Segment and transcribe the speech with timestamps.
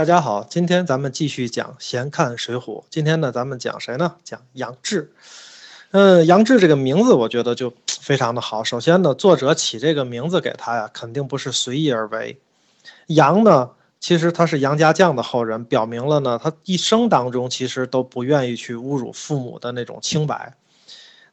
[0.00, 2.60] 大家好，今天咱们继续讲《闲看水浒》。
[2.88, 4.14] 今天呢，咱们讲谁呢？
[4.24, 5.12] 讲杨志。
[5.90, 8.64] 嗯，杨志这个名字，我觉得就非常的好。
[8.64, 12.40] 首先呢，作者起这个名字给他呀，肯定不是随意而为。
[13.08, 20.54] 杨呢，其实他是杨家将的后人，表明了呢，他一生当中其实都不愿意去侮辱父母的那种清白。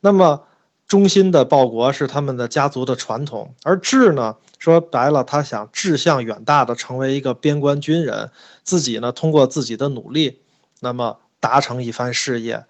[0.01, 0.43] 那么。
[0.87, 8.31] 忠心的报国是他们的家族的传统，而志呢，说白了，他想志向远大的成为一个边关军人，
[8.63, 10.39] 自己呢通过自己的努力，
[10.79, 12.63] 那么达成一番事业。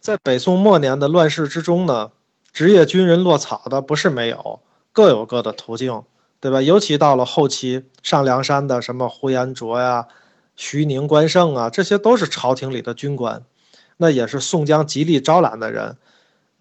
[0.00, 2.10] 在北宋末年的乱世之中呢，
[2.50, 4.60] 职业军人落草的不是没有，
[4.92, 6.02] 各有各的途径，
[6.40, 6.62] 对吧？
[6.62, 10.06] 尤其到了后期，上梁山的什么呼延灼呀、
[10.56, 13.42] 徐宁、关胜啊，这些都是朝廷里的军官，
[13.98, 15.98] 那也是宋江极力招揽的人。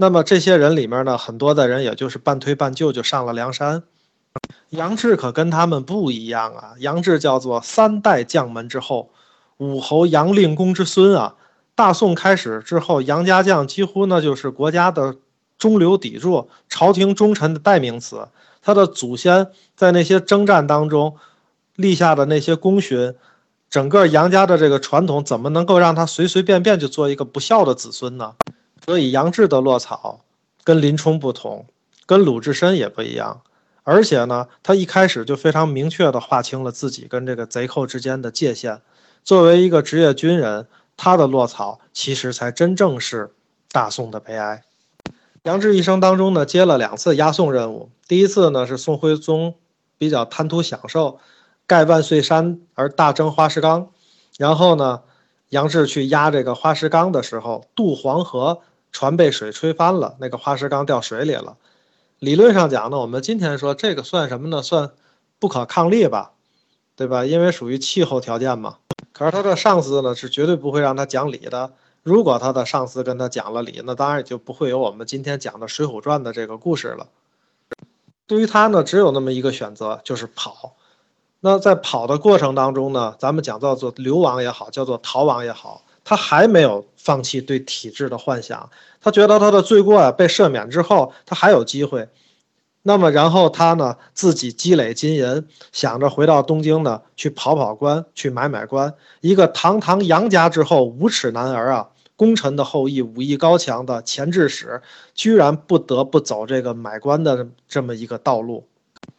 [0.02, 3.84] 那么这些人里面呢，很多的人也就是半推半就就上了梁山。
[4.70, 9.10] 杨志可跟他们不一样啊，杨志叫做三代将门之后，
[9.58, 11.36] 武侯杨令公之孙啊。
[11.76, 15.18] 大宋开始之后，杨家将几乎那就是国家的
[15.58, 18.26] 中流砥柱，朝廷忠臣的代名词。
[18.62, 21.18] 他的祖先在那些征战当中
[21.76, 23.14] 立下的那些功勋，
[23.70, 28.36] 整个杨家的这个传统，怎么能够让他随随便便就做一个不孝的子孙呢？
[28.90, 30.22] 所以杨志的落草
[30.64, 31.68] 跟林冲不同，
[32.08, 33.42] 跟鲁智深也不一样，
[33.84, 38.82] 而且呢，他一开始就非常明确地划清了自己跟这个贼寇之间的界限。
[39.24, 40.66] 作为一个职业军人，
[40.98, 43.32] 他的落草其实才真正是
[43.72, 44.64] 大宋的悲哀。
[45.44, 49.54] 杨志一生当中呢，接了两次押送任务，第一次呢是宋徽宗
[50.00, 51.20] 比较贪图享受，
[51.68, 53.90] 盖万岁山而大征花石纲，
[54.40, 55.02] 然后呢，
[55.50, 58.62] 杨志去押这个花石纲的时候渡黄河。
[58.92, 61.58] 船被水吹翻了，那个花石纲掉水里了。
[62.20, 64.62] 理论上讲呢，我们今天说这个算什么呢？
[64.62, 64.92] 算
[65.40, 66.34] 不可抗力吧，
[66.96, 67.26] 对吧？
[67.26, 68.78] 因为属于气候条件嘛。
[69.14, 71.72] 可是他的上司呢，是绝对不会让他讲理的。
[72.04, 77.08] 如果他的上司跟他讲了理，那当然也就不会有我们今天讲的《水浒传》的这个故事了。
[78.28, 80.76] 对于他呢，只有那么一个选择，就是跑。
[81.42, 85.84] 那在跑的过程当中呢，咱们讲叫做流亡也好，叫做逃亡也好。
[86.10, 88.68] 他还没有放弃对体制的幻想，
[89.00, 92.10] 他觉得他的罪过啊被赦免之后，他还有机会。
[92.82, 98.92] 那么，然后他呢自己积累金银，想着回到东京呢去跑跑官，去买买官。
[99.22, 104.82] 一个堂堂杨家之后无耻男儿啊，功臣的后裔，武艺高强的前置使，
[105.14, 108.66] 居然不得不走这个买官的这么一个道路。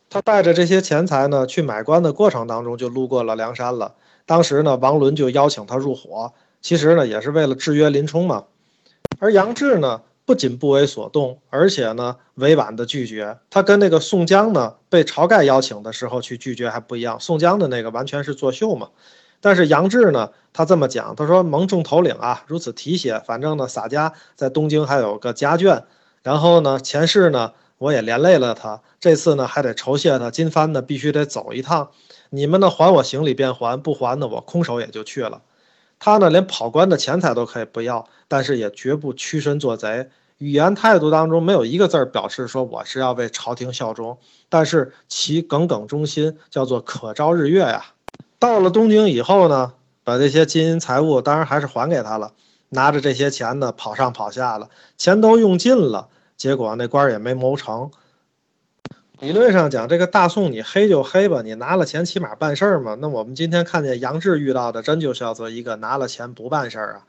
[0.08, 3.94] 他带着这些钱财呢去买官的过程当中，就路过了梁山了。
[4.26, 6.32] 当时呢，王伦就邀请他入伙。
[6.60, 8.44] 其实呢，也是为了制约林冲嘛。
[9.18, 13.38] 而杨志呢，不仅不为所动，而且呢，委婉的拒绝。
[13.50, 17.18] 他跟那个宋江呢，被晁盖邀请的时候去拒绝还不一样。
[17.18, 18.88] 宋江的那个完全是作秀嘛。
[19.42, 25.84] 但是杨志呢，他这么讲，他说蒙众头领啊，如此提携，反正呢，洒家在东京还有个家眷，
[26.22, 31.90] 然后呢，前世呢，我也连累了他，这次呢，还得酬谢他，金帆呢，必须得走一趟。
[32.28, 35.40] 你们呢，还我行李便还，不还呢，我空手也就去了。
[36.00, 40.08] 他呢，连跑官的钱财都可以不要，但是也绝不屈身做贼。
[40.38, 44.16] 语言态度当中没有一个字儿表示说我是要为朝廷效忠，
[44.48, 47.84] 但是其耿耿忠心叫做可昭日月呀。
[48.38, 52.32] 到了东京以后呢，把这些金银财物当然还是还给他了，
[52.70, 57.90] 拿着这些钱呢跑上跑下了，钱都用尽了，结果那官儿也没谋成。
[59.20, 62.96] 理论上讲，这个大宋你黑就黑吧，你拿了钱起码办事儿嘛。
[63.02, 67.04] 那我们今天看见杨志遇到的，真就叫做一个拿了钱不办事儿啊，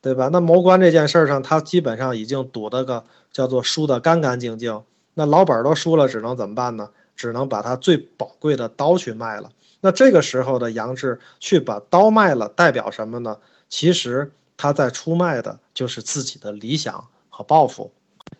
[0.00, 0.28] 对吧？
[0.32, 3.02] 那谋官这件事上，他基本上已经赌的个
[3.32, 4.80] 叫做输得干干净净。
[5.14, 6.90] 那老本都输了，只能怎么办呢？
[7.16, 9.50] 只能把他最宝贵的刀去卖了。
[9.80, 13.36] 那这个时候的杨志去把刀卖了，代表什么呢？
[13.68, 17.90] 其实他在出卖的就是自己的理想和抱负。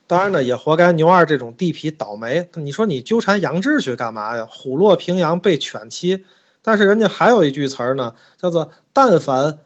[0.08, 2.48] 当然呢，也活该牛二这种地痞倒霉。
[2.54, 4.48] 你说你纠缠杨志去干嘛呀？
[4.50, 6.24] 虎落平阳被犬欺，
[6.62, 9.58] 但是人家还有一句词儿呢，叫做“但凡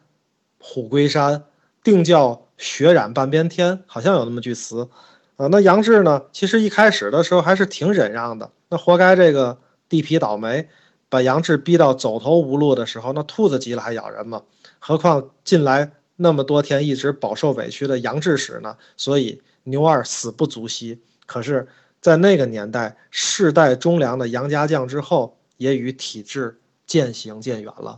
[0.59, 1.45] 虎归山，
[1.81, 4.89] 定叫血染半边天”，好像有那么句词。
[5.37, 8.51] 啊，那杨志呢，其实一开始的时候还是挺忍让的。
[8.67, 9.57] 那活该这个
[9.87, 10.67] 地痞倒霉，
[11.07, 14.41] 把杨志逼到走投无路的时候，那兔子急了还咬人吗？
[14.79, 18.75] 何况近来那么多天一直饱受委屈的杨志使呢？
[18.97, 19.41] 所以。
[19.63, 21.67] 牛二死不足惜，可是，
[22.01, 27.97] 在那个年代，世代忠良的杨家将之后，也与体制渐行渐远了。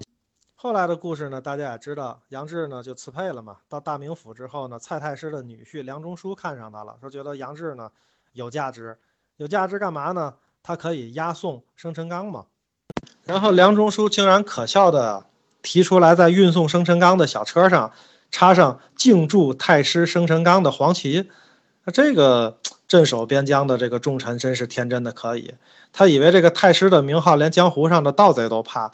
[0.55, 3.57] 后来的故事呢，大家也知道，杨志呢就辞配了嘛。
[3.69, 7.91] 到大名府之后呢，蔡太师的女婿梁中书看上他了，说觉得杨志呢
[8.33, 8.97] 有价值，
[9.37, 10.35] 有价值干嘛呢？
[10.63, 12.45] 他可以押送生辰纲嘛。
[13.23, 15.25] 然后梁中书竟然可笑的
[15.61, 17.91] 提出来，在运送生辰纲的小车上
[18.31, 21.29] 插上“敬祝太师生辰纲”的黄旗。
[21.85, 25.53] 那这个 镇守边疆的这个重臣真是天真的可以，
[25.93, 28.91] 他以为这个太师的名号连江湖上的盗贼都怕。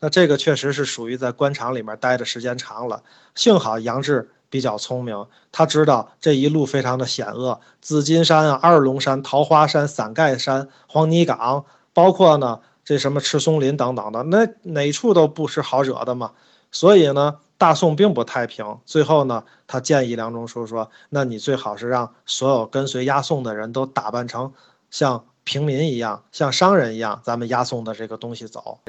[0.00, 3.02] 那这个确实是属于在官场里面待的时间长了。
[3.36, 16.32] 幸好杨志比较聪明，他知道这一路非常的险恶，紫金山啊、二龙山、桃花山、伞盖山、黄泥岗，包括呢这什么赤松林等等的，那哪处都不是好惹的嘛。
[16.70, 17.36] 所以呢。
[17.62, 24.52] 大宋并不太平，最后呢，他建议梁中书说：“那你最好是让所有跟随押送的人都打扮成
[24.90, 28.80] 像平民一样，像商人一样，咱们押送的这个东西走。”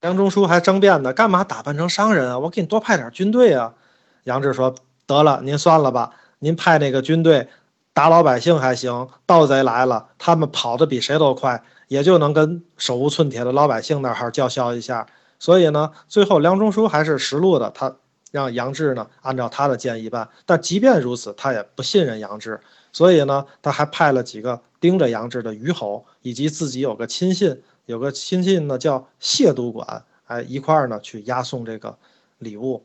[0.00, 2.38] 梁中书还争辩呢：“干嘛打扮成商人啊？
[2.38, 3.74] 我给你多派点军队啊！”
[4.22, 4.72] 杨志说
[5.08, 7.48] ：“得了，您算了吧，您派那个军队
[7.92, 15.08] 打老百姓还行，盗贼来了，他们跑得比谁都快，也就能跟手无寸铁的老百姓那儿叫嚣一下。
[15.40, 17.92] 所以呢，最后梁中书还是实录的，他。”
[18.30, 22.60] 让杨志呢按照他的建议办，但即便如此，他也不信任杨志，
[22.92, 31.98] 所以呢，他还派了几个盯着杨志的虞侯，以及自己有个亲信，有个亲信呢叫谢督管，哎，一块儿呢去押送这个
[32.38, 32.84] 礼物，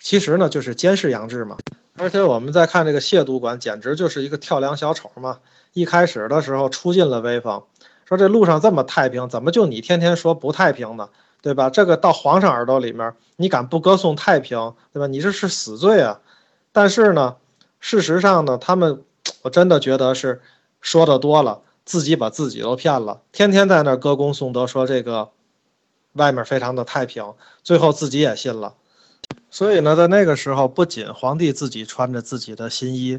[0.00, 1.56] 其实呢就是监视杨志嘛。
[1.96, 5.38] 而且我们再看这个谢督管，简直就是一个跳梁小丑嘛。
[5.72, 7.62] 一开始的时候出尽了威风，
[8.04, 11.10] 说这路上这么太平，怎么就你天天说不太平呢？
[11.42, 11.70] 对吧？
[11.70, 15.06] 这个到皇上耳朵里面，你敢不歌颂太平，对吧？
[15.06, 16.20] 你这是死罪啊！
[16.72, 17.36] 但是呢，
[17.80, 19.02] 事实上呢，他们
[19.42, 20.40] 我真的觉得是
[20.80, 25.30] 说的多了，自己把自己都骗了，天天在那歌功颂德，说这个
[26.12, 28.74] 外面非常的太平，最后自己也信了。
[29.50, 33.18] 所以呢，在那个时候，不仅皇帝自己穿着自己的新衣，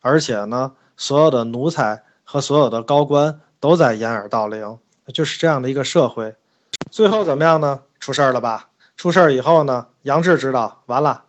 [0.00, 4.78] 而且呢，所有的奴才和所有的高官都在掩耳盗铃，
[5.14, 6.34] 就是这样的一个社会。
[6.90, 7.80] 最后怎么样呢？
[7.98, 8.68] 出事儿了吧？
[8.96, 9.86] 出事儿以后呢？
[10.02, 11.24] 杨志知道完了，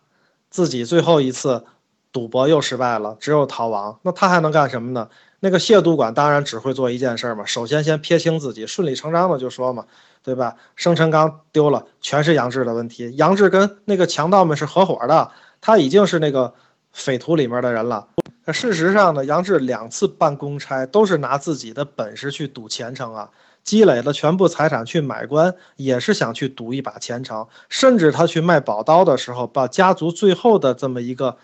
[0.50, 1.64] 自己最后一次
[2.10, 3.98] 赌博又失败了，只有逃亡。
[4.02, 5.08] 那他还能干什么呢？
[5.40, 9.84] 那个谢督管当然只会做一件事嘛，首先先撇清自己，顺理成章的就说嘛，
[10.22, 10.56] 对吧？
[10.76, 13.14] 生辰纲丢了，全是杨志的问题。
[13.16, 15.30] 杨志跟那个强盗们是合伙的，
[15.60, 16.54] 他已经是那个
[16.92, 18.08] 匪徒里面的人了。
[18.52, 23.30] 事实上呢，杨志两次办公差都是拿自己的本事去赌前程啊。
[23.64, 27.46] 积累了全部财产去买官，也是想去赌一把前程。
[27.68, 31.36] 甚至他去卖宝刀的时候，把家族最后的这么一个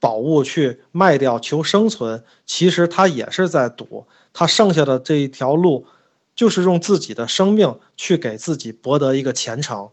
[0.00, 4.06] 宝物去卖掉求生存，其实他也是在赌。
[4.32, 5.86] 他剩下的这一条路，
[6.34, 9.88] 就是用自己的生命去给自己博得一个前程。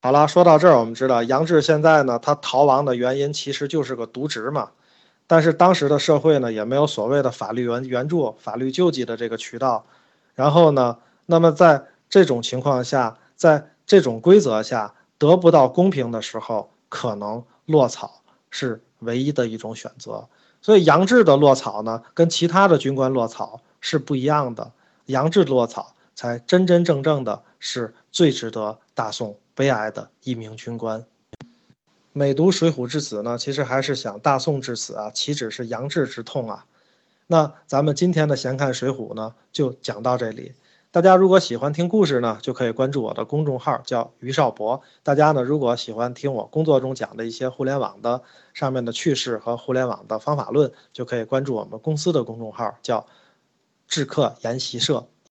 [0.00, 4.70] 好了，说到这儿，我们知道杨志现在呢，他逃亡的原因其实就是个渎职嘛。
[5.26, 9.84] 但是当时的社会呢，也没有所谓的法律援援助、法律救济的这个渠道。
[10.36, 10.98] 然后呢？
[11.28, 20.28] 那么在这种情况下，在这种规则下得不到公平的时候，可能落草是唯一的一种选择。
[20.62, 24.70] 所以杨志的落草呢，跟其他的军官落草是不一样的。
[25.06, 31.04] 杨志落草才真真正正的是最值得大宋悲哀的一名军官。
[32.12, 36.66] 每读《水浒》至此呢，其实还是想大宋至此啊，岂止是杨志之痛啊！
[37.28, 40.54] 那咱们今天的闲看《水浒》呢，就讲到这里。
[40.92, 44.80] 大家如果喜欢听故事呢，就可以关注我的公众号，叫于少博。
[45.02, 48.22] 大家呢，如果喜欢听我工作中讲的一些互联网的
[48.54, 53.06] 上面的趣事和互联网的方法论，就可以关注我们公司的公众号，叫
[53.88, 55.08] 智客研习社。